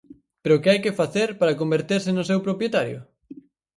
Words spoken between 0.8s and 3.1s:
que facer para converterse no seu propietario?